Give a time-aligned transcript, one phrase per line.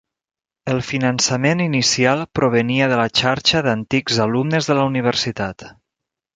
[0.75, 5.71] El finançament inicial provenia de la xarxa d'antics alumnes de la universitat.